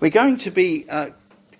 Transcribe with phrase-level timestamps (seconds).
[0.00, 1.10] We're going to be uh,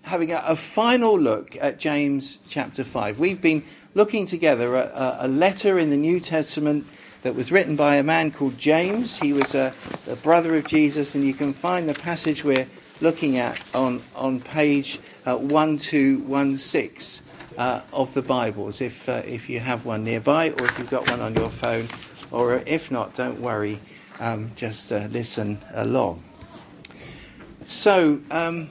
[0.02, 3.18] having a, a, final look at James chapter 5.
[3.18, 6.86] We've been looking together at a, a, letter in the New Testament
[7.20, 9.18] that was written by a man called James.
[9.18, 9.74] He was a,
[10.08, 12.66] a brother of Jesus, and you can find the passage we're
[13.02, 17.26] looking at on, on page uh, 1216
[17.58, 21.10] uh, of the Bibles, if, uh, if you have one nearby, or if you've got
[21.10, 21.88] one on your phone,
[22.30, 23.78] or if not, don't worry,
[24.18, 26.24] um, just uh, listen along.
[27.70, 28.68] So, um,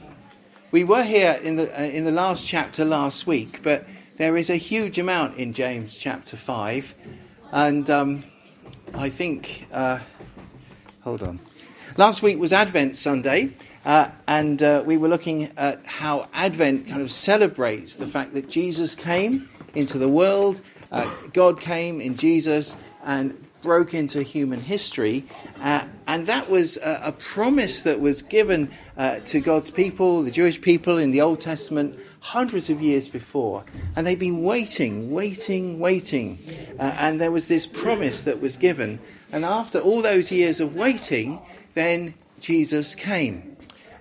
[0.72, 3.86] we were here in the, uh, in the last chapter last week, but
[4.18, 6.96] there is a huge amount in James chapter 5,
[7.54, 8.20] and um,
[8.94, 10.00] I think, uh,
[11.00, 11.40] hold on.
[11.96, 13.54] Last week was Advent Sunday,
[13.86, 18.50] uh, and uh, we were looking at how Advent kind of celebrates the fact that
[18.50, 20.60] Jesus came into the world,
[20.92, 25.26] uh, God came in Jesus and broke into human history.
[26.10, 30.60] And that was a, a, promise that was given uh, to God's people, the Jewish
[30.60, 33.64] people in the Old Testament, hundreds of years before.
[33.96, 36.40] And they've been waiting, waiting, waiting.
[36.80, 38.98] Uh, and there was this promise that was given.
[39.32, 41.40] And after all those years of waiting,
[41.76, 43.56] then Jesus came.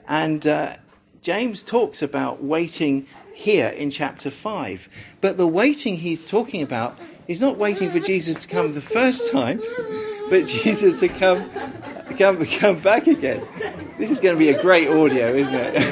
[0.09, 0.77] And uh,
[1.21, 4.89] James talks about waiting here in chapter 5.
[5.21, 9.31] But the waiting he's talking about is not waiting for Jesus to come the first
[9.31, 9.61] time,
[10.31, 11.51] but Jesus to come,
[12.17, 13.43] come, come back again.
[13.97, 15.75] This is going to be a great audio, isn't it?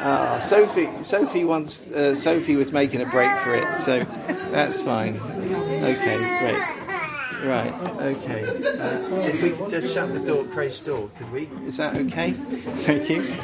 [0.00, 4.04] ah, Sophie, Sophie uh, Sophie was making a break for it, so
[4.50, 5.16] that's fine.
[5.16, 6.84] Okay, great.
[7.44, 8.42] Right, okay.
[8.44, 11.48] Uh, if we could just shut the door, crash door, could we?
[11.66, 12.32] Is that okay?
[12.32, 13.34] Thank you.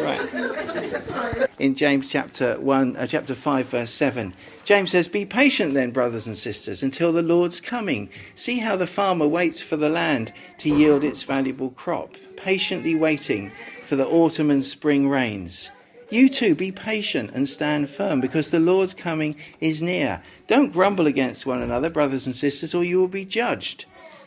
[0.00, 1.50] Right.
[1.58, 6.28] In James chapter 1, uh, chapter 5, verse 7, James says, Be patient then, brothers
[6.28, 8.08] and sisters, until the Lord's coming.
[8.36, 13.50] See how the farmer waits for the land to yield its valuable crop, patiently waiting
[13.88, 15.72] for the autumn and spring rains.
[16.14, 20.22] You too be patient and stand firm because the Lord's coming is near.
[20.46, 23.86] Don't grumble against one another, brothers and sisters, or you will be judged.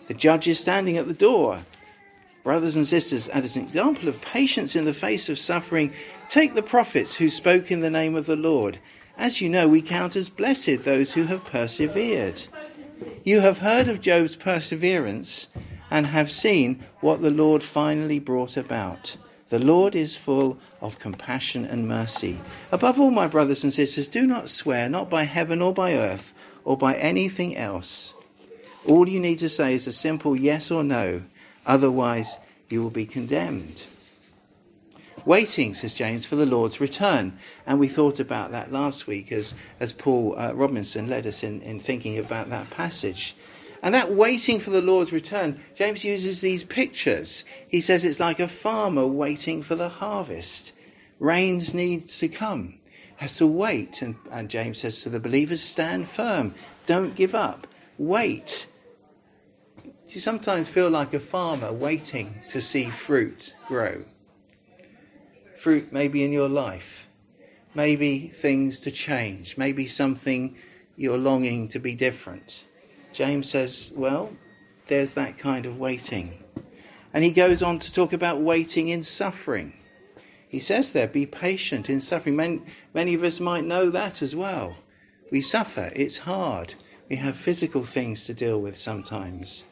[0.09, 1.59] The judge is standing at the door.
[2.43, 5.93] Brothers and sisters, as an example of patience in the face of suffering,
[6.27, 8.79] take the prophets who spoke in the name of the Lord.
[9.17, 12.47] As you know, we count as blessed those who have persevered.
[13.23, 15.47] You have heard of Job's perseverance
[15.89, 19.15] and have seen what the Lord finally brought about.
[19.47, 22.39] The Lord is full of compassion and mercy.
[22.71, 26.33] Above all, my brothers and sisters, do not swear, not by heaven or by earth
[26.63, 28.13] or by anything else.
[28.85, 31.23] All you need to say is a simple yes or no,
[31.65, 32.39] otherwise,
[32.69, 33.85] you will be condemned.
[35.25, 37.37] Waiting, says James, for the Lord's return.
[37.65, 41.61] And we thought about that last week as, as Paul uh, Robinson led us in,
[41.63, 43.35] in thinking about that passage.
[43.87, 47.45] And that waiting for the Lord's return, James uses these pictures.
[47.69, 50.73] He says it's like a farmer waiting for the harvest.
[51.19, 52.79] Rains need to come,
[53.15, 54.01] has to wait.
[54.01, 56.53] And, and James says to the believers, stand firm,
[56.85, 57.65] don't give up,
[57.97, 58.67] wait.
[59.85, 64.03] Do you sometimes feel like a farmer waiting to see fruit grow?
[65.57, 67.07] Fruit maybe in your life,
[67.73, 70.57] maybe things to change, maybe something
[70.97, 72.66] you're longing to be different.
[73.17, 74.31] James says, well,
[74.85, 76.37] there's that kind of waiting.
[77.11, 79.73] And he goes on to talk about waiting in suffering.
[80.47, 82.35] He says there, be patient in suffering.
[82.35, 82.61] Many,
[82.93, 84.77] many of us might know that as well.
[85.31, 86.75] We suffer, it's hard.
[87.09, 89.63] We have physical things to deal with sometimes.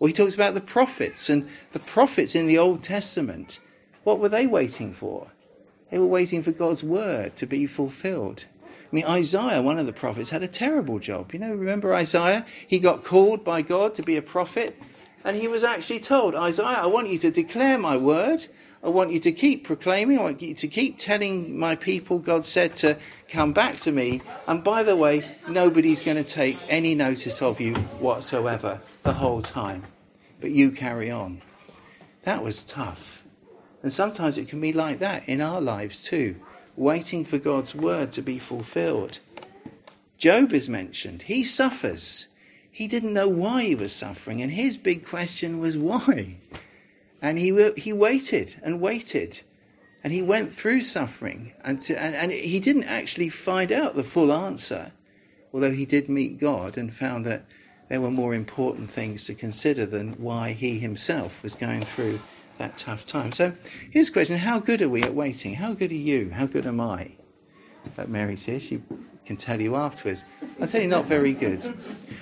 [0.00, 3.60] Or he talks about the prophets, and the prophets in the Old Testament.
[4.02, 5.28] What were they waiting for?
[5.92, 8.46] They were waiting for God's word to be fulfilled.
[8.90, 11.34] I mean, Isaiah, one of the prophets, had a terrible job.
[11.34, 12.46] You know, remember Isaiah?
[12.66, 14.80] He got called by God to be a prophet,
[15.24, 18.46] and he was actually told, Isaiah, I want you to declare my word.
[18.82, 20.18] I want you to keep proclaiming.
[20.18, 22.96] I want you to keep telling my people, God said, to
[23.28, 24.22] come back to me.
[24.46, 29.42] And by the way, nobody's going to take any notice of you whatsoever the whole
[29.42, 29.82] time.
[30.40, 31.42] But you carry on.
[32.22, 33.24] That was tough.
[33.82, 36.36] And sometimes it can be like that in our lives too
[36.78, 39.18] waiting for God's word to be fulfilled.
[40.16, 41.22] Job is mentioned.
[41.22, 42.28] He suffers.
[42.70, 46.36] He didn't know why he was suffering, and his big question was why.
[47.20, 49.42] And he, he waited and waited.
[50.04, 54.04] And he went through suffering, and, to, and, and he didn't actually find out the
[54.04, 54.92] full answer,
[55.52, 57.44] although he did meet God and found that
[57.88, 62.20] there were more important things to consider than why he himself was going through
[62.58, 63.32] that tough time.
[63.32, 63.52] So
[63.90, 65.54] here's the question How good are we at waiting?
[65.54, 66.30] How good are you?
[66.30, 67.12] How good am I?
[67.96, 68.60] But Mary's here.
[68.60, 68.82] She
[69.24, 70.24] can tell you afterwards.
[70.60, 71.74] I tell you, not very good.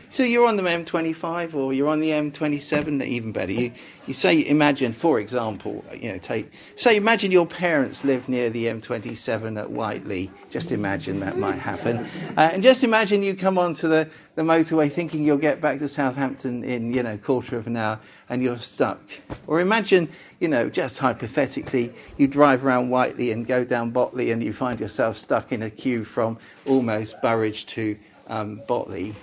[0.08, 3.52] So you're on the M25 or you're on the M27, even better.
[3.52, 3.72] You,
[4.06, 8.66] you say, imagine, for example, you know, take, say, imagine your parents live near the
[8.66, 10.32] M27 at Whiteley.
[10.50, 12.06] Just imagine that might happen.
[12.36, 15.88] Uh, and just imagine you come onto the, the motorway thinking you'll get back to
[15.88, 17.98] Southampton in, you know, quarter of an hour
[18.28, 19.00] and you're stuck.
[19.46, 20.08] Or imagine,
[20.40, 24.78] you know, just hypothetically, you drive around Whiteley and go down Botley and you find
[24.78, 27.96] yourself stuck in a queue from almost Burridge to
[28.28, 29.14] um, Botley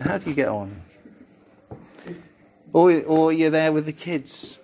[0.00, 0.80] how do you get on?
[2.72, 4.58] Or, or you're there with the kids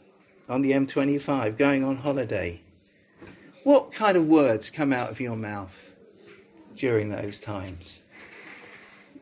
[0.49, 2.61] on the M25 going on holiday.
[3.65, 5.93] What kind of words come out of your mouth
[6.79, 8.03] during those times?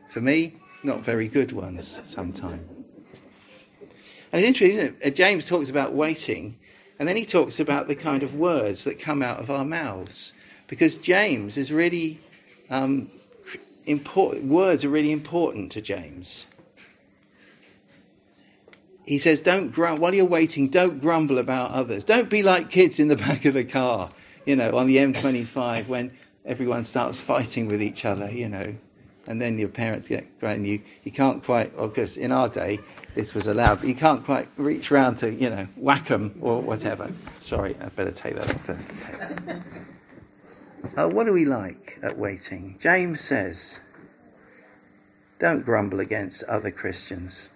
[0.09, 2.61] For me, not very good ones sometimes.
[4.31, 5.15] And it's interesting, isn't it?
[5.15, 6.57] James talks about waiting,
[6.99, 10.33] and then he talks about the kind of words that come out of our mouths.
[10.67, 12.19] Because James is really
[12.69, 13.09] um,
[13.85, 16.45] important, words are really important to James.
[19.05, 22.03] He says, don't grumble, while you're waiting, don't grumble about others.
[22.03, 24.09] Don't be like kids in the back of the car,
[24.45, 26.11] you know, on the M25 when
[26.47, 28.75] everyone starts fighting with each other, you know.
[29.27, 32.79] And then your parents get great, and you, you can't quite, because in our day
[33.13, 36.61] this was allowed, but you can't quite reach round to, you know, whack them or
[36.61, 37.11] whatever.
[37.41, 39.63] Sorry, I better take that off the table.
[40.95, 42.77] Uh, what are we like at waiting?
[42.79, 43.81] James says,
[45.39, 47.51] don't grumble against other Christians.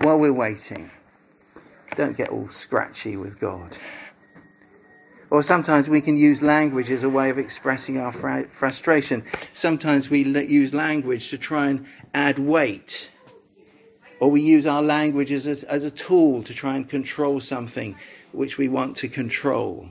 [0.00, 0.90] While we're waiting,
[1.96, 3.76] don't get all scratchy with God.
[5.34, 9.24] Or sometimes we can use language as a way of expressing our fr- frustration.
[9.52, 13.10] Sometimes we use language to try and add weight.
[14.20, 17.96] Or we use our language as a, as a tool to try and control something
[18.30, 19.88] which we want to control.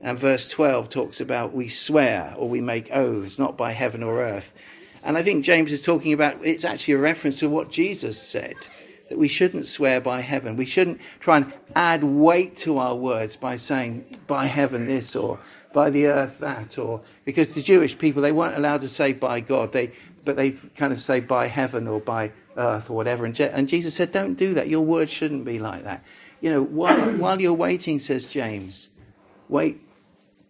[0.00, 4.22] And verse 12 talks about we swear or we make oaths, not by heaven or
[4.22, 4.54] earth.
[5.02, 8.54] And I think James is talking about it's actually a reference to what Jesus said
[9.08, 10.56] that we shouldn't swear by heaven.
[10.56, 15.38] We shouldn't try and add weight to our words by saying by heaven this or
[15.72, 19.40] by the earth that or because the Jewish people they weren't allowed to say by
[19.40, 19.92] God they
[20.24, 23.68] but they kind of say by heaven or by earth or whatever and, Je- and
[23.68, 26.02] Jesus said don't do that your word shouldn't be like that
[26.40, 28.88] you know while, while you're waiting says James
[29.50, 29.78] wait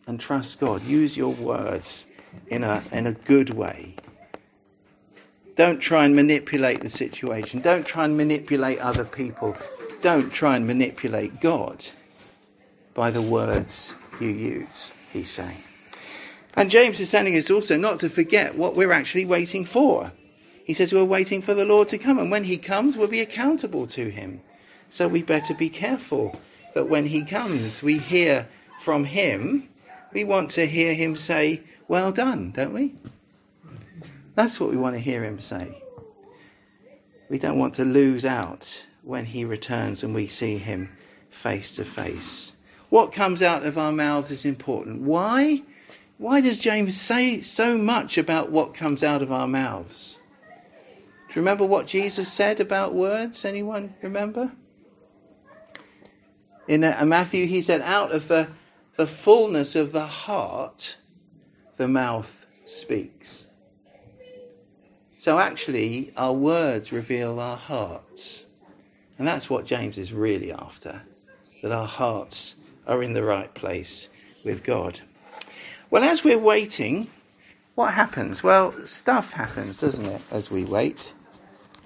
[0.06, 0.82] and trust God.
[0.85, 2.06] Use your words
[2.49, 3.97] in a, in a good way.
[5.56, 7.61] Don't try and manipulate the situation.
[7.61, 9.56] Don't try and manipulate other people.
[10.03, 11.85] Don't try and manipulate God
[12.94, 15.62] by the words you use, he's saying.
[16.55, 20.12] And James is telling us also not to forget what we're actually waiting for.
[20.64, 23.20] He says we're waiting for the Lord to come, and when he comes, we'll be
[23.20, 24.41] accountable to him.
[24.88, 26.41] So we better be careful
[26.75, 28.47] that when he comes, we hear
[28.81, 29.69] from him
[30.12, 32.94] we want to hear him say, Well done, don't we?
[34.37, 35.83] That's what we want to hear him say.
[37.29, 40.97] We don't want to lose out when he returns and we see him
[41.29, 42.53] face to face.
[42.88, 45.03] What comes out of our mouths is important.
[45.03, 45.62] Why?
[46.19, 50.19] Why does James say so much about what comes out of our mouths?
[51.29, 53.44] Do you remember what Jesus said about words?
[53.44, 54.53] Anyone remember?
[56.69, 58.49] In uh, Matthew, he said, Out of the
[58.97, 60.97] the fullness of the heart,
[61.77, 63.45] the mouth speaks.
[65.26, 68.44] So actually, our words reveal our hearts.
[69.19, 71.02] And that's what James is really after
[71.62, 72.55] that our hearts
[72.87, 74.08] are in the right place
[74.44, 75.00] with God.
[75.91, 77.10] Well, as we're waiting,
[77.74, 78.44] what happens?
[78.44, 81.12] Well, stuff happens, doesn't it, as we wait?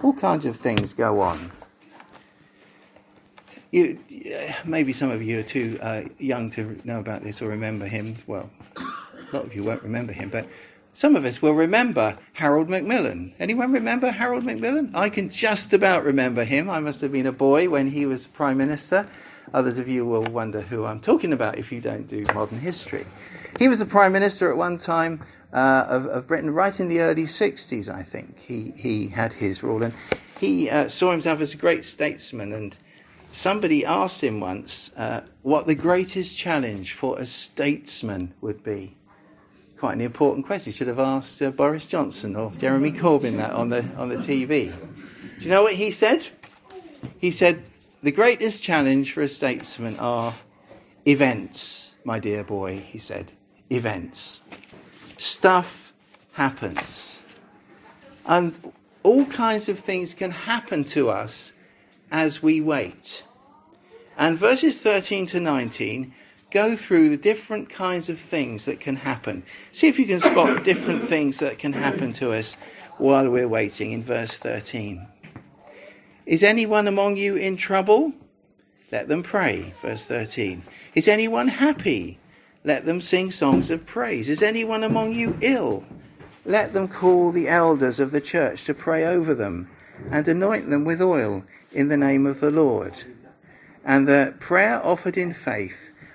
[0.03, 1.51] All kinds of things go on.
[3.71, 3.99] You,
[4.67, 8.17] maybe some of you are too uh, young to know about this or remember him.
[8.27, 8.83] Well, a
[9.33, 10.47] lot of you won't remember him, but
[10.93, 13.35] some of us will remember Harold Macmillan.
[13.39, 14.91] Anyone remember Harold Macmillan?
[14.95, 16.69] I can just about remember him.
[16.69, 19.07] I must have been a boy when he was Prime Minister.
[19.55, 23.07] Others of you will wonder who I'm talking about if you don't do modern history.
[23.59, 27.01] He was the Prime Minister at one time uh, of, of, Britain, right in the
[27.01, 28.39] early 60s, I think.
[28.39, 29.93] He, he had his rule, and
[30.39, 32.77] he uh, saw himself as a great statesman and
[33.33, 38.97] Somebody asked him once uh, what the greatest challenge for a statesman would be.
[39.81, 40.73] Quite an important question.
[40.73, 44.17] You should have asked uh, Boris Johnson or Jeremy Corbyn that on the, on the
[44.17, 44.71] TV.
[45.39, 46.29] Do you know what he said?
[47.17, 47.63] He said,
[48.03, 50.35] The greatest challenge for a statesman are
[51.07, 53.33] events, my dear boy, he said.
[53.71, 54.43] Events.
[55.17, 55.95] Stuff
[56.33, 57.23] happens.
[58.27, 61.55] And all kinds of things can happen to us
[62.13, 63.25] as we wait.
[64.19, 66.13] And verses 13 to 19
[66.51, 69.43] go through the different kinds of things that can happen.
[69.73, 72.57] See if you can spot different things that can happen to us
[72.99, 75.07] while we're waiting in verse 13.
[76.27, 78.13] Is anyone among you in trouble?
[78.93, 79.75] Let them pray.
[79.83, 80.63] Verse 13.
[80.95, 82.19] Is anyone happy?
[82.65, 84.29] Let them sing songs of praise.
[84.29, 85.85] Is anyone among you ill?
[86.45, 89.71] Let them call the elders of the church to pray over them
[90.11, 93.05] and anoint them with oil in the name of the Lord.
[93.85, 95.91] And the prayer offered in faith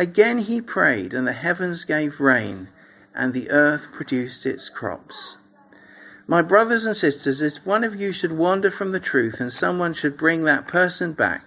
[0.00, 2.70] Again he prayed, and the heavens gave rain,
[3.14, 5.36] and the earth produced its crops.
[6.26, 9.92] My brothers and sisters, if one of you should wander from the truth and someone
[9.92, 11.44] should bring that person back,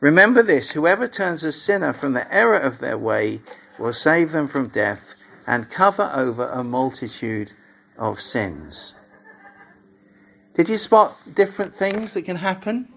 [0.00, 3.42] remember this whoever turns a sinner from the error of their way
[3.78, 5.14] will save them from death
[5.46, 7.52] and cover over a multitude
[7.96, 8.96] of sins.
[10.54, 12.88] Did you spot different things that can happen?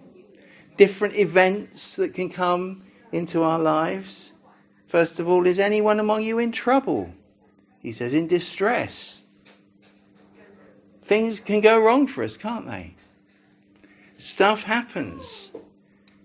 [0.75, 4.33] Different events that can come into our lives?
[4.91, 7.13] First of all, is anyone among you in trouble?
[7.81, 9.23] He says, in distress.
[11.01, 12.95] Things can go wrong for us, can't they?
[14.17, 15.51] Stuff happens.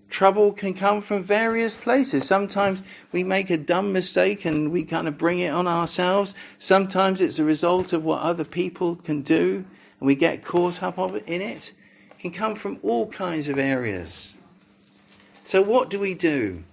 [0.09, 2.27] Trouble can come from various places.
[2.27, 2.83] Sometimes
[3.13, 6.35] we make a dumb mistake and we kind of bring it on ourselves.
[6.59, 9.63] Sometimes it's a result of what other people can do
[10.01, 11.71] and we get caught up in it.
[12.11, 14.35] It can come from all kinds of areas.
[15.45, 16.65] So, what do we do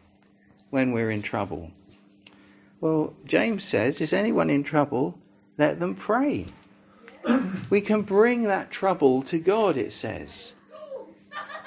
[0.71, 1.71] when we're in trouble?
[2.85, 5.19] Well, James says, Is anyone in trouble?
[5.57, 6.45] Let them pray.
[7.71, 10.53] we can bring that trouble to God, it says.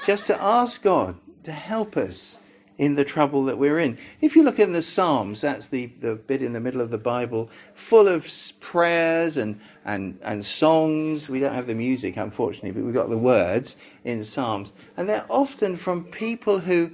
[0.06, 2.38] Just to ask God to help us
[2.78, 3.98] in the trouble that we're in.
[4.22, 7.00] If you look in the Psalms, that's the, the bit in the middle of the
[7.00, 11.28] Bible, full of prayers and, and, and songs.
[11.28, 14.72] We don't have the music, unfortunately, but we've got the words in the Psalms.
[14.96, 16.92] And they're often from people who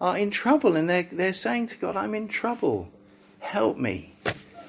[0.00, 2.90] are in trouble and they're, they're saying to God, I'm in trouble.
[3.46, 4.12] Help me.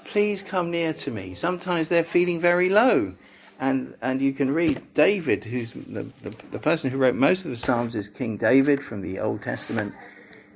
[0.05, 1.34] Please come near to me.
[1.34, 3.13] Sometimes they're feeling very low
[3.60, 7.51] and and you can read David, who's the, the, the, person who wrote most of
[7.51, 9.93] the Psalms is King David from the Old Testament.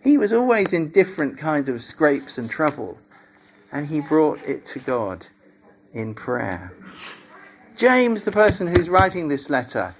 [0.04, 2.98] He was always in different kinds of scrapes and trouble,
[3.72, 5.28] and he brought it to God
[5.94, 6.74] in prayer.
[7.75, 9.96] James, the person who's writing this letter,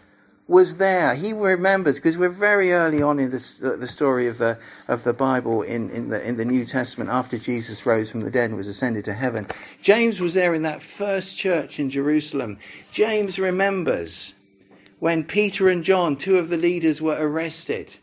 [0.52, 1.16] was there.
[1.16, 5.04] He remembers because we're very early on in this, uh, the story of the of
[5.04, 8.50] the Bible in, in the in the New Testament after Jesus rose from the dead
[8.50, 9.48] and was ascended to heaven.
[9.82, 12.60] James was there in that first church in Jerusalem.
[12.92, 14.34] James remembers
[15.00, 17.96] when Peter and John, two of the leaders, were arrested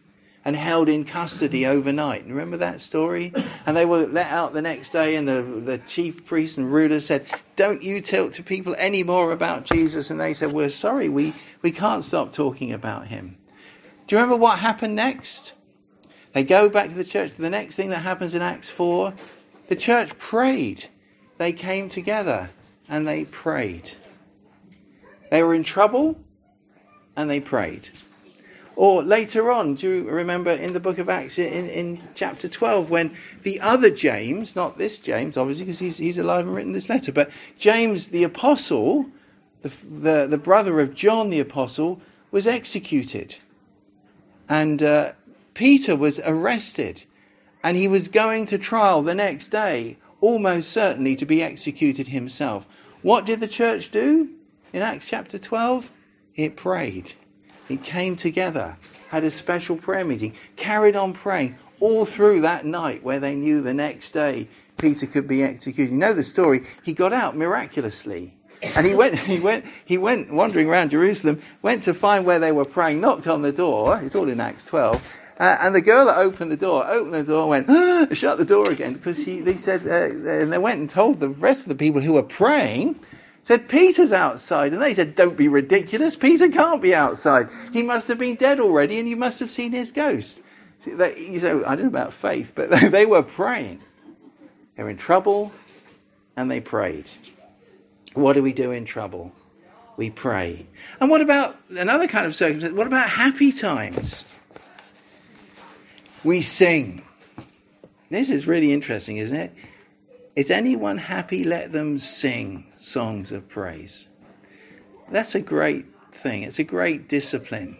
[0.44, 2.26] and held in custody overnight.
[2.26, 3.32] Remember that story?
[3.66, 7.06] And they were let out the next day, and the, the chief priests and rulers
[7.06, 7.26] said,
[7.56, 10.10] Don't you tell to people any more about Jesus.
[10.10, 13.36] And they said, We're sorry, we, we can't stop talking about him.
[14.06, 15.52] Do you remember what happened next?
[16.32, 17.32] They go back to the church.
[17.36, 19.12] The next thing that happens in Acts 4,
[19.66, 20.86] the church prayed.
[21.36, 22.50] They came together
[22.88, 23.90] and they prayed.
[25.30, 26.18] They were in trouble
[27.16, 27.88] and they prayed.
[28.78, 32.88] Or later on, do you remember in the book of Acts in, in chapter 12
[32.88, 36.88] when the other James, not this James, obviously, because he's, he's alive and written this
[36.88, 39.06] letter, but James the apostle,
[39.62, 43.38] the, the, the brother of John the apostle, was executed.
[44.48, 45.14] And uh,
[45.54, 47.02] Peter was arrested.
[47.64, 52.64] And he was going to trial the next day, almost certainly to be executed himself.
[53.02, 54.28] What did the church do
[54.72, 55.90] in Acts chapter 12?
[56.36, 57.14] It prayed.
[57.68, 58.76] It came together,
[59.08, 63.60] had a special prayer meeting, carried on praying all through that night where they knew
[63.60, 64.48] the next day
[64.78, 65.92] Peter could be executed.
[65.92, 66.64] You know the story.
[66.82, 68.34] He got out miraculously.
[68.62, 72.52] And he went, he went, he went wandering around Jerusalem, went to find where they
[72.52, 74.00] were praying, knocked on the door.
[74.02, 75.14] It's all in Acts 12.
[75.38, 78.44] Uh, and the girl that opened the door, opened the door, went, ah, shut the
[78.44, 81.68] door again, because he, they said, uh, and they went and told the rest of
[81.68, 82.98] the people who were praying
[83.48, 84.74] said, Peter's outside.
[84.74, 86.14] And they said, Don't be ridiculous.
[86.14, 87.48] Peter can't be outside.
[87.72, 90.42] He must have been dead already, and you must have seen his ghost.
[90.80, 93.80] See, they, you know, I don't know about faith, but they were praying.
[94.76, 95.50] They're in trouble,
[96.36, 97.08] and they prayed.
[98.12, 99.32] What do we do in trouble?
[99.96, 100.66] We pray.
[101.00, 102.74] And what about another kind of circumstance?
[102.74, 104.26] What about happy times?
[106.22, 107.00] We sing.
[108.10, 109.54] This is really interesting, isn't it?
[110.38, 111.42] Is anyone happy?
[111.42, 114.06] Let them sing songs of praise.
[115.10, 116.44] That's a great thing.
[116.44, 117.76] It's a great discipline.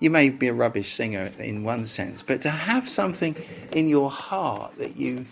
[0.00, 3.36] You may be a rubbish singer in one sense, but to have something
[3.70, 5.26] in your heart that you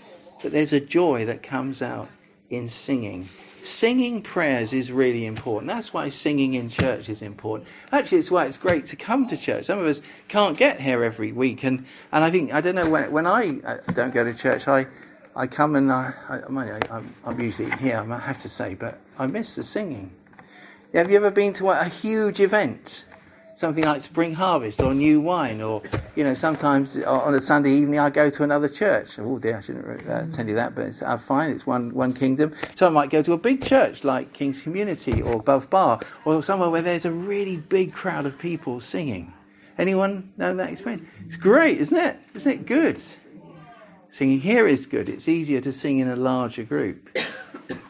[0.45, 2.09] that there's a joy that comes out
[2.51, 3.29] in singing.
[3.63, 5.67] Singing prayers is really important.
[5.67, 7.69] That's why singing in church is important.
[7.91, 9.65] Actually, it's why it's great to come to church.
[9.65, 12.89] Some of us can't get here every week, and, and I think I don't know
[12.89, 13.59] when when I
[13.93, 14.87] don't go to church, I
[15.37, 18.05] I come and I, I, am usually here.
[18.11, 20.11] I have to say, but I miss the singing.
[20.93, 23.05] Have you ever been to a huge event?
[23.55, 25.83] Something like Spring Harvest or New Wine, or
[26.17, 29.19] you know, sometimes on a Sunday evening I go to another church.
[29.19, 31.53] Oh dear, I shouldn't uh, tell you that, but it's uh, fine.
[31.53, 32.55] It's one one kingdom.
[32.75, 36.43] So I might go to a big church like King's Community or Above Bar, or
[36.43, 39.33] somewhere where there's a really big crowd of people singing.
[39.77, 41.07] Anyone know that experience?
[41.27, 42.19] It's great, isn't it?
[42.35, 42.99] Isn't it good?
[44.11, 45.09] Singing here is good.
[45.09, 47.17] It's easier to sing in a larger group.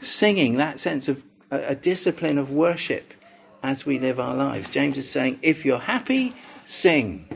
[0.03, 3.15] Singing, that sense of a, a discipline of worship
[3.63, 4.69] as we live our lives.
[4.71, 6.35] James is saying, if you're happy,
[6.67, 7.27] sing.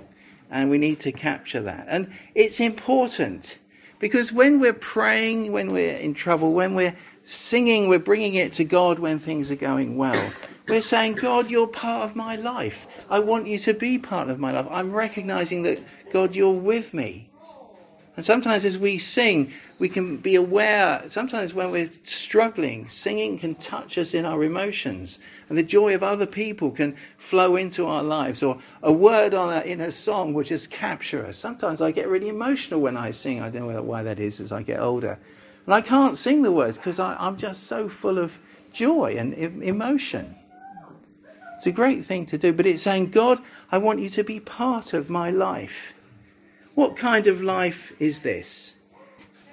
[0.51, 1.87] And we need to capture that.
[1.89, 3.59] And it's important
[3.99, 8.65] because when we're praying, when we're in trouble, when we're singing, we're bringing it to
[8.65, 10.31] God when things are going well.
[10.69, 12.87] We're saying, God, you're part of my life.
[13.11, 14.67] I want you to be part of my life.
[14.71, 15.81] I'm recognizing that,
[16.13, 17.31] God, you're with me.
[18.17, 23.57] And sometimes as we sing, we can be aware, sometimes when we're struggling, singing can
[23.57, 25.19] touch us in our emotions.
[25.49, 28.41] And the joy of other people can flow into our lives.
[28.43, 31.37] Or a word on a, in a song will just capture us.
[31.37, 33.43] Sometimes I get really emotional when I sing.
[33.43, 35.19] I don't know why that is as I get older.
[35.67, 38.39] And I can't sing the words because I'm just so full of
[38.73, 40.37] joy and emotion.
[41.57, 43.41] It's a great thing to do, but it's saying, God,
[43.73, 45.95] I want you to be part of my life.
[46.75, 48.75] What kind of life is this?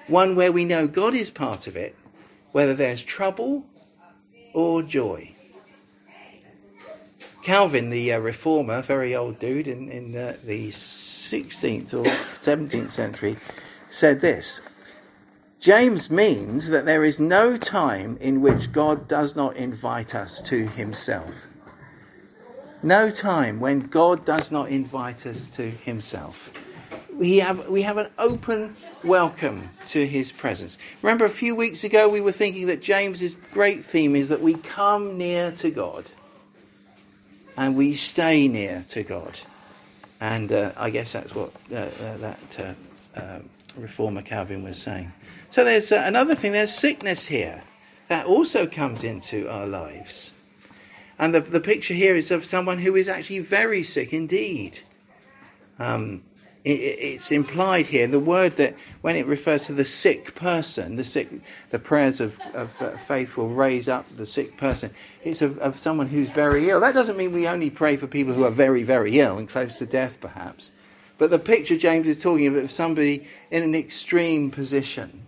[0.08, 1.94] One where we know God is part of it,
[2.50, 3.64] whether there's trouble
[4.52, 5.32] or joy.
[7.44, 13.36] Calvin, the uh, reformer, very old dude in, in uh, the 16th or 17th century,
[13.88, 14.60] said this
[15.60, 20.66] James means that there is no time in which God does not invite us to
[20.66, 21.46] himself.
[22.82, 26.50] No time when God does not invite us to himself
[27.16, 30.78] we have, we have an open welcome to his presence.
[31.02, 34.54] Remember, a few weeks ago, we were thinking that James's great theme is that we
[34.54, 36.10] come near to God
[37.56, 39.40] and we stay near to God.
[40.20, 42.58] And uh, I guess that's what uh, uh, that
[43.16, 43.38] uh, uh,
[43.76, 45.12] reformer Calvin was saying.
[45.50, 47.62] So there's uh, another thing there's sickness here
[48.08, 50.32] that also comes into our lives.
[51.18, 54.80] And the, the picture here is of someone who is actually very sick indeed.
[55.78, 56.22] Um,
[56.64, 61.28] it's implied here the word that when it refers to the sick person the sick
[61.70, 64.90] the prayers of, of uh, faith will raise up the sick person.
[65.24, 66.80] It's of, of someone who's very ill.
[66.80, 69.78] That doesn't mean we only pray for people who are very very ill and close
[69.78, 70.70] to death perhaps.
[71.18, 75.26] But the picture james is talking of, of somebody in an extreme position.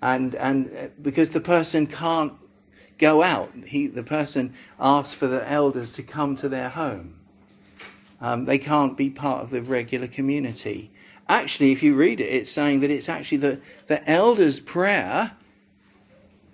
[0.00, 2.34] And and uh, because the person can't
[2.98, 3.52] go out.
[3.66, 7.16] He the person asks for the elders to come to their home
[8.22, 10.90] um, they can't be part of the regular community.
[11.28, 15.32] Actually, if you read it, it's saying that it's actually the, the elder's prayer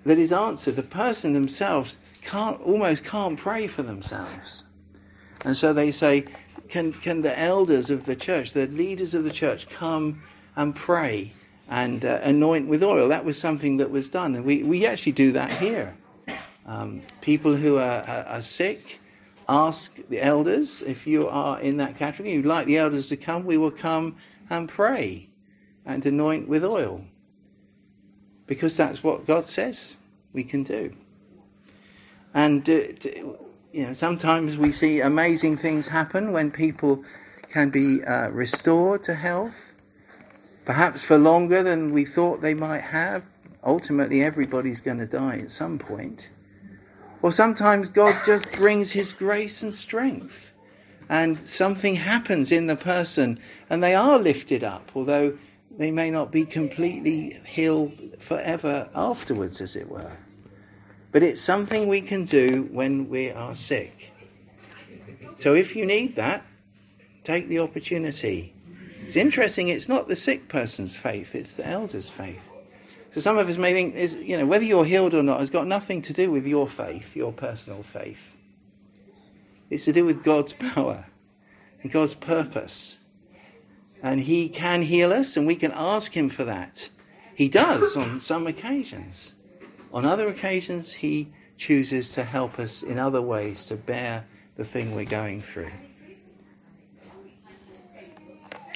[0.04, 0.76] that is answered.
[0.76, 4.64] The person themselves can't almost can't pray for themselves.
[5.44, 6.24] And so they say,
[6.68, 10.22] can, can the elders of the church, the leaders of the church, come
[10.56, 11.32] and pray
[11.68, 13.08] and uh, anoint with oil?
[13.08, 14.34] That was something that was done.
[14.34, 15.94] And we, we actually do that here.
[16.66, 19.00] Um, people who are, are, are sick,
[19.48, 22.32] ask the elders if you are in that category.
[22.32, 24.16] You'd like the elders to come, we will come
[24.50, 25.28] and pray
[25.86, 27.02] and anoint with oil.
[28.46, 29.96] Because that's what God says
[30.32, 30.92] we can do.
[32.34, 32.80] And, uh,
[33.72, 37.04] you know, sometimes we see amazing things happen when people
[37.50, 39.72] can be uh, restored to health,
[40.66, 43.22] perhaps for longer than we thought they might have.
[43.64, 46.30] Ultimately, everybody's going to die at some point.
[47.22, 50.52] Or sometimes God just brings His grace and strength,
[51.08, 55.36] and something happens in the person, and they are lifted up, although
[55.76, 60.16] they may not be completely healed forever afterwards, as it were.
[61.10, 64.12] But it's something we can do when we are sick.
[65.36, 66.44] So if you need that,
[67.24, 68.54] take the opportunity.
[69.00, 72.47] It's interesting, it's not the sick person's faith, it's the elder's faith.
[73.14, 75.50] So some of us may think, is, you know, whether you're healed or not has
[75.50, 78.36] got nothing to do with your faith, your personal faith.
[79.70, 81.06] It's to do with God's power
[81.82, 82.98] and God's purpose.
[84.02, 86.88] And He can heal us, and we can ask Him for that.
[87.34, 89.34] He does on some occasions.
[89.92, 94.24] On other occasions, he chooses to help us in other ways to bear
[94.56, 95.70] the thing we're going through.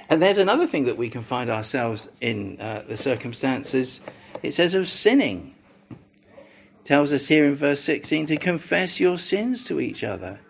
[0.09, 4.01] And there's another thing that we can find ourselves in uh, the circumstances.
[4.43, 5.55] It says of sinning.
[5.91, 5.97] It
[6.85, 10.41] tells us here in verse 16 to confess your sins to each other.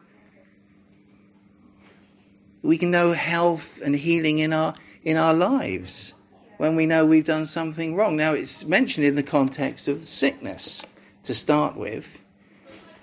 [2.62, 6.14] We can know health and healing in our in our lives
[6.58, 8.16] when we know we've done something wrong.
[8.16, 10.80] Now it's mentioned in the context of sickness
[11.24, 12.18] to start with.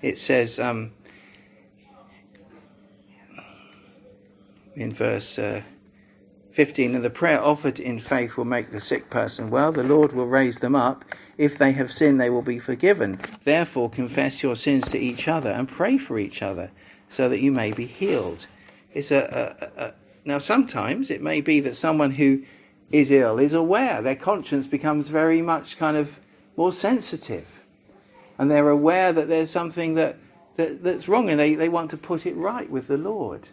[0.00, 0.92] It says um,
[4.74, 5.60] in verse uh,
[6.60, 9.72] 15, and the prayer offered in faith will make the sick person well.
[9.72, 11.06] The Lord will raise them up.
[11.38, 13.18] If they have sinned, they will be forgiven.
[13.44, 16.70] Therefore, confess your sins to each other and pray for each other
[17.08, 18.46] so that you may be healed.
[18.92, 19.94] It's a, a, a
[20.26, 22.42] now, sometimes it may be that someone who
[22.92, 26.20] is ill is aware, their conscience becomes very much kind of
[26.58, 27.64] more sensitive.
[28.38, 30.18] And they're aware that there's something that,
[30.56, 33.48] that that's wrong and they, they want to put it right with the Lord.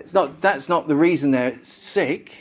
[0.00, 2.32] It's not, that's not the reason they're sick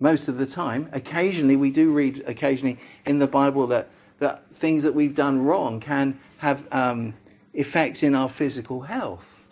[0.00, 0.88] most of the time.
[0.92, 5.80] Occasionally, we do read occasionally in the Bible that, that things that we've done wrong
[5.80, 7.14] can have um,
[7.52, 9.44] effects in our physical health.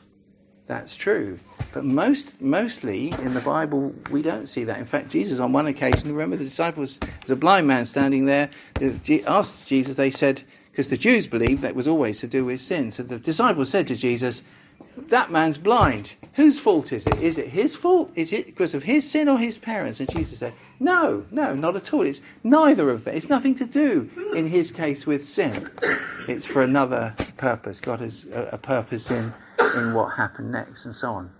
[0.64, 1.38] That's true.
[1.72, 4.79] But most, mostly in the Bible, we don't see that.
[4.79, 8.51] In fact, Jesus, on one occasion, remember the disciples, there's a blind man standing there,
[9.27, 12.90] asked Jesus, they said, because the Jews believed that was always to do with sin.
[12.90, 14.42] So the disciples said to Jesus,
[14.96, 16.14] that man's blind.
[16.35, 17.18] Whose fault is it?
[17.20, 18.11] Is it his fault?
[18.14, 20.00] Is it because of his sin or his parents?
[20.00, 22.02] And Jesus said, No, no, not at all.
[22.02, 23.14] It's neither of them.
[23.14, 25.70] It's nothing to do, in his case, with sin.
[26.28, 27.80] It's for another purpose.
[27.80, 29.32] God has a, purpose in,
[29.76, 31.30] in what happened next and so on.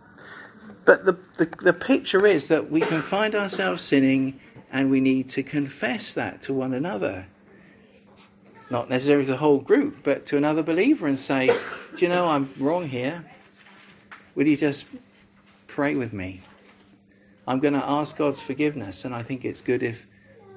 [0.85, 4.41] But the, the, the picture is that we can find ourselves sinning
[4.71, 7.27] and we need to confess that to one another
[8.71, 12.53] not necessarily the whole group, but to another believer and say, Do you know I'm
[12.59, 13.25] wrong here?
[14.37, 14.85] Will you just
[15.67, 16.43] pray with me?
[17.49, 20.07] I'm going to ask God's forgiveness, and I think it's good if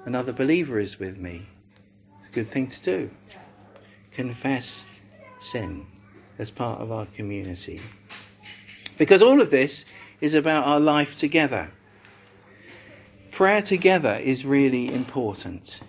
[0.04, 1.46] another believer is with me.
[2.20, 3.10] It's a good thing to do.
[4.12, 5.02] Confess
[5.40, 5.88] sin
[6.38, 7.80] as part of our community.
[8.98, 9.86] Because all of this
[10.20, 11.72] is about our life together.
[13.32, 15.80] Prayer together is really important.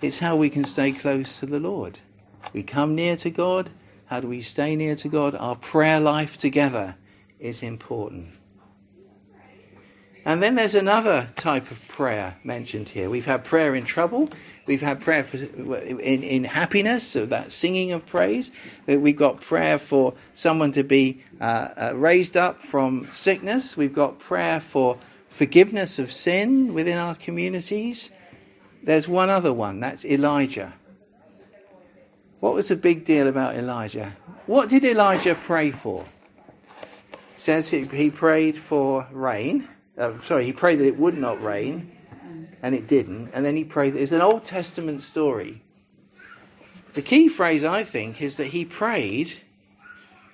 [0.00, 1.98] It's how we can stay close to the Lord.
[2.52, 3.70] We come near to God.
[4.06, 5.34] How do we stay near to God?
[5.34, 6.94] Our prayer life together
[7.40, 8.28] is important.
[10.24, 13.08] And then there's another type of prayer mentioned here.
[13.08, 14.28] We've had prayer in trouble.
[14.66, 18.52] We've had prayer for, in, in happiness, so that singing of praise.
[18.86, 23.76] We've got prayer for someone to be uh, uh, raised up from sickness.
[23.78, 24.98] We've got prayer for
[25.30, 28.10] forgiveness of sin within our communities.
[28.82, 30.74] There's one other one, that's Elijah.
[32.40, 34.16] What was the big deal about Elijah?
[34.46, 36.04] What did Elijah pray for?
[37.40, 39.66] Says he prayed for rain.
[39.96, 41.90] Uh, sorry, he prayed that it would not rain,
[42.60, 43.30] and it didn't.
[43.32, 43.96] And then he prayed.
[43.96, 45.62] It's an Old Testament story.
[46.92, 49.32] The key phrase, I think, is that he prayed.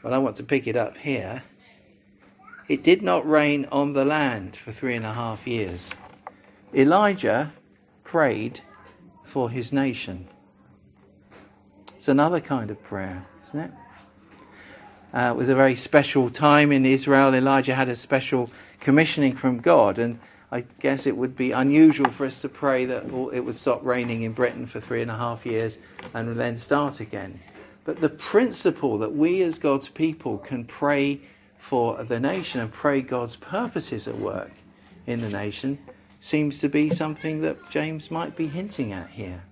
[0.03, 1.45] Well, I want to pick it up here.
[2.69, 5.95] It did not rain on the land for three and a half years.
[6.75, 7.53] Elijah
[8.03, 8.59] prayed
[9.23, 10.27] for his nation.
[11.97, 13.71] It's another kind of prayer, isn't it?
[15.15, 17.35] Uh, was a very special time in Israel.
[17.35, 20.19] Elijah had a special commissioning from God, and
[20.53, 24.23] I guess it would be unusual for us to pray that it would stop raining
[24.23, 25.79] in Britain for three and a half years
[26.15, 27.39] and then start again.
[27.85, 31.21] But the principle that we as God's people can pray
[31.59, 34.51] for the nation and pray God's purposes at work
[35.07, 35.79] in the nation
[36.21, 39.43] seems to be something that James might be hinting at here.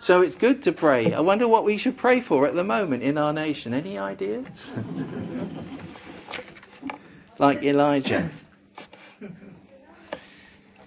[0.00, 1.12] So it's good to pray.
[1.12, 3.74] I wonder what we should pray for at the moment in our nation.
[3.74, 4.72] Any ideas?
[7.38, 8.30] like Elijah.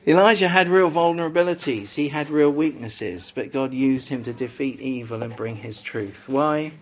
[0.06, 5.24] Elijah had real vulnerabilities, he had real weaknesses, but God used him to defeat evil
[5.24, 6.28] and bring his truth.
[6.28, 6.74] Why?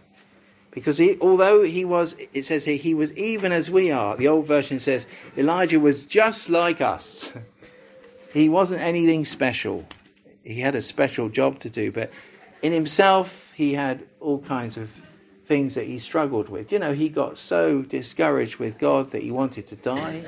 [0.72, 4.16] Because he, although he was, it says here, he was even as we are.
[4.16, 5.06] The old version says
[5.38, 7.32] Elijah was just like us.
[8.34, 9.86] he wasn't anything special.
[10.44, 12.12] He had a special job to do, but
[12.62, 14.90] in himself, he had all kinds of
[15.46, 16.72] things that he struggled with.
[16.72, 20.24] You know, he got so discouraged with God that he wanted to die.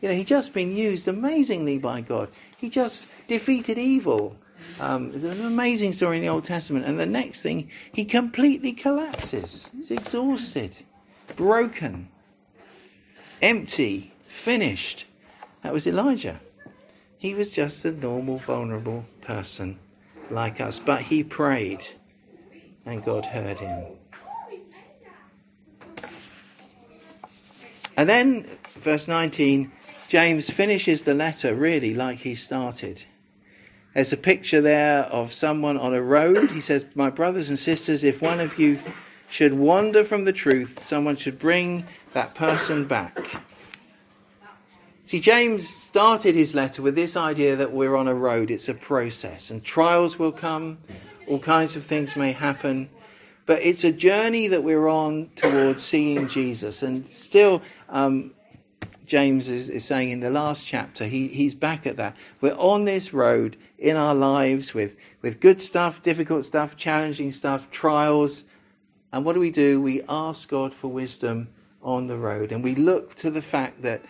[0.00, 2.30] You know, he just been used amazingly by God.
[2.56, 4.36] He just defeated evil
[4.80, 8.72] um, there's an amazing story in the Old Testament, and the next thing, he completely
[8.72, 9.70] collapses.
[9.76, 10.76] He's exhausted,
[11.36, 12.08] broken,
[13.42, 15.06] empty, finished.
[15.62, 16.40] That was Elijah.
[17.24, 19.78] He was just a normal, vulnerable person
[20.30, 21.82] like us, but he prayed
[22.84, 23.86] and God heard him.
[27.96, 29.72] And then, verse 19,
[30.06, 33.04] James finishes the letter really like he started.
[33.94, 36.50] There's a picture there of someone on a road.
[36.50, 38.78] He says, My brothers and sisters, if one of you
[39.30, 43.40] should wander from the truth, someone should bring that person back.
[45.14, 48.74] See, James started his letter with this idea that we're on a road, it's a
[48.74, 50.76] process, and trials will come,
[51.28, 52.88] all kinds of things may happen,
[53.46, 56.82] but it's a journey that we're on towards seeing Jesus.
[56.82, 58.34] And still, um,
[59.06, 62.16] James is, is, saying in the last chapter, he, he's back at that.
[62.40, 67.70] We're on this road in our lives with, with good stuff, difficult stuff, challenging stuff,
[67.70, 68.42] trials.
[69.12, 69.80] And what do we do?
[69.80, 71.50] We ask God for wisdom
[71.84, 72.50] on the road.
[72.50, 74.02] And we look to the fact that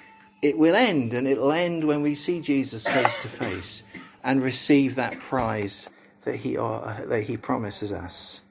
[0.44, 3.82] it will end, and it'll end when we see Jesus face to face
[4.22, 5.88] and receive that prize
[6.24, 8.42] that he, that he promises us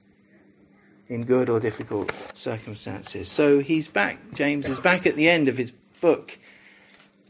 [1.07, 3.29] in good or difficult circumstances.
[3.29, 6.39] So he's back, James is back at the end of his book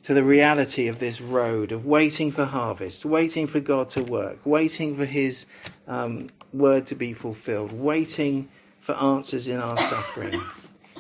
[0.04, 4.40] to the reality of this road of waiting for harvest, waiting for God to work,
[4.46, 5.46] waiting for his
[5.90, 8.48] um, word to be fulfilled, waiting
[8.80, 10.42] for answers in our suffering.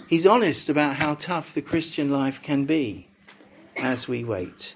[0.10, 3.08] He's honest about how tough the Christian life can be
[3.84, 4.76] as we wait.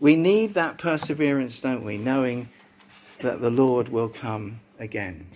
[0.00, 2.48] We need that perseverance, don't we, knowing
[3.20, 5.26] that the Lord will come again.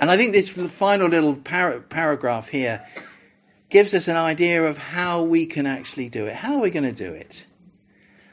[0.00, 2.84] And I think this final little par- paragraph here
[3.68, 6.34] gives us an idea of how we can actually do it.
[6.34, 7.46] How are we going to do it?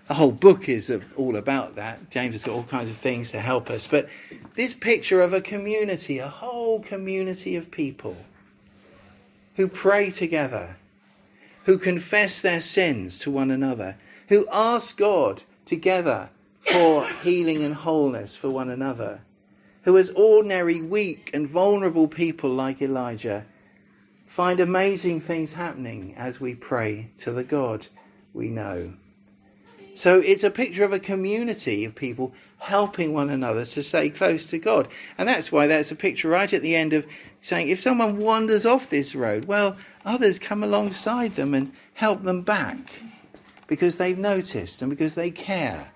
[0.08, 2.10] The whole book is all about that.
[2.10, 3.88] James has got all kinds of things to help us.
[3.88, 4.08] But
[4.56, 8.16] this picture of a community, a whole community of people
[9.56, 10.76] who pray together,
[11.66, 13.98] who confess their sins to one another,
[14.30, 16.30] who ask God together
[16.72, 19.22] for healing and wholeness for one another,
[19.84, 23.46] who, as ordinary, weak, and vulnerable people like Elijah,
[24.26, 27.88] find amazing things happening as we pray to the God
[28.34, 28.94] we know.
[29.96, 34.46] So it's a picture of a community of people helping one another to stay close
[34.48, 34.90] to God.
[35.18, 37.06] And that's why there's a picture right at the end of
[37.40, 42.42] saying if someone wanders off this road, well, others come alongside them and help them
[42.42, 42.78] back
[43.68, 45.92] because they've noticed and because they care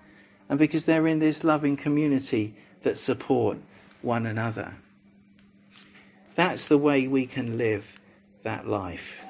[0.48, 3.56] and because they're in this loving community that support
[4.02, 4.74] one another.
[6.34, 8.00] That's the way we can live
[8.42, 9.22] that life.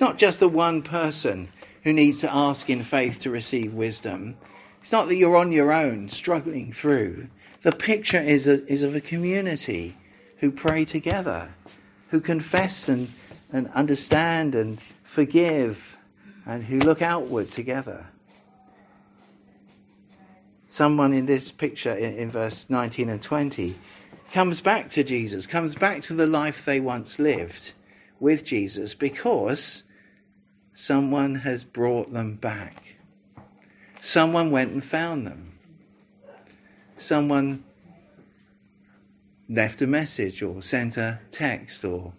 [0.00, 1.48] Not just the one person
[1.82, 4.36] who needs to ask in faith to receive wisdom.
[4.80, 7.28] It's not that you're on your own struggling through.
[7.62, 9.96] The picture is, a, is of a community
[10.38, 11.50] who pray together,
[12.10, 13.08] who confess and,
[13.52, 15.96] and understand and forgive,
[16.46, 18.06] and who look outward together.
[20.66, 23.76] Someone in this picture in, in verse 19 and 20
[24.32, 27.72] comes back to Jesus, comes back to the life they once lived
[28.18, 29.84] with Jesus because
[30.72, 32.96] someone has brought them back.
[34.00, 35.52] Someone went and found them.
[36.96, 37.62] Someone
[39.48, 42.14] left a message or sent a text or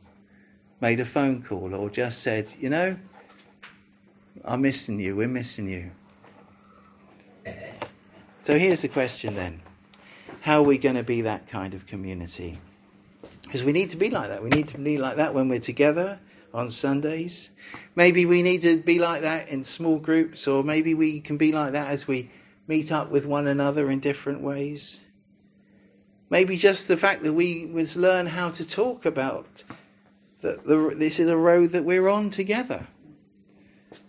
[0.83, 2.97] made a phone call or just said, you know,
[4.43, 5.91] I'm missing you, we're missing you.
[8.39, 9.61] So here's the question then
[10.41, 12.59] How are we going to be that kind of community?
[13.43, 14.43] Because we need to be like that.
[14.43, 16.19] We need to be like that when we're together
[16.53, 17.49] on Sundays.
[17.95, 21.53] Maybe we need to be like that in small groups, or maybe we can be
[21.53, 22.29] like that as we
[22.67, 24.99] meet up with one another in different ways.
[26.29, 29.63] Maybe just the fact that we must learn how to talk about
[30.43, 32.85] that this is a road that we're on together.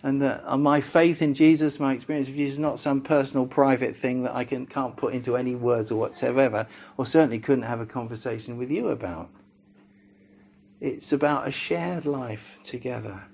[0.03, 3.47] And that uh, my faith in Jesus, my experience of Jesus, is not some personal,
[3.47, 6.66] private thing that I can, can't put into any words or whatsoever,
[6.97, 9.31] or certainly couldn't have a conversation with you about.
[10.81, 13.25] It's about a shared life together.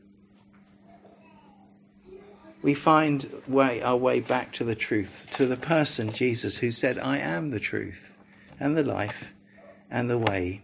[2.62, 6.98] We find way, our way back to the truth, to the person, Jesus, who said,
[6.98, 8.14] I am the truth
[8.58, 9.34] and the life
[9.90, 10.62] and the way.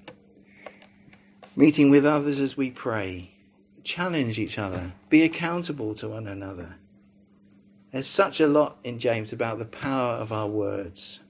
[1.58, 3.30] Meeting with others as we pray,
[3.82, 6.76] challenge each other, be accountable to one another.
[7.90, 11.20] There's such a lot in James about the power of our words,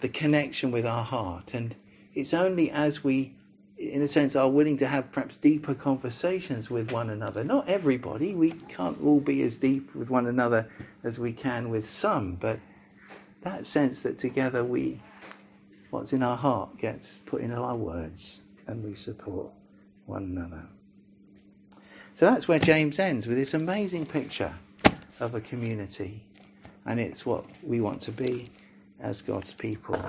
[0.00, 1.76] the connection with our heart, and
[2.14, 3.36] it's only as we
[3.78, 7.44] in a sense, are willing to have perhaps deeper conversations with one another.
[7.44, 10.68] Not everybody, we can't all be as deep with one another
[11.02, 12.58] as we can with some, but
[13.42, 15.00] that sense that together we,
[15.90, 19.50] what's in our heart gets put in our words and we support
[20.06, 20.66] one another.
[22.14, 24.52] So that's where James ends with this amazing picture
[25.20, 26.24] of a community.
[26.86, 28.48] And it's what we want to be
[29.00, 30.00] as God's people.